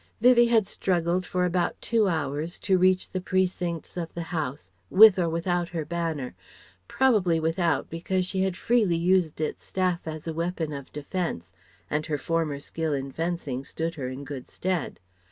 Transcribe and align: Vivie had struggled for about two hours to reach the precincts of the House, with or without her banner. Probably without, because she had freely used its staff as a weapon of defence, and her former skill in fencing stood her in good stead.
Vivie 0.19 0.47
had 0.47 0.67
struggled 0.67 1.27
for 1.27 1.45
about 1.45 1.79
two 1.79 2.07
hours 2.07 2.57
to 2.57 2.79
reach 2.79 3.11
the 3.11 3.21
precincts 3.21 3.95
of 3.95 4.11
the 4.15 4.23
House, 4.33 4.73
with 4.89 5.19
or 5.19 5.29
without 5.29 5.69
her 5.69 5.85
banner. 5.85 6.33
Probably 6.87 7.39
without, 7.39 7.87
because 7.87 8.25
she 8.25 8.41
had 8.41 8.57
freely 8.57 8.97
used 8.97 9.39
its 9.39 9.63
staff 9.63 10.07
as 10.07 10.27
a 10.27 10.33
weapon 10.33 10.73
of 10.73 10.91
defence, 10.91 11.53
and 11.87 12.07
her 12.07 12.17
former 12.17 12.57
skill 12.57 12.93
in 12.93 13.11
fencing 13.11 13.63
stood 13.63 13.93
her 13.93 14.07
in 14.07 14.23
good 14.23 14.47
stead. 14.47 14.99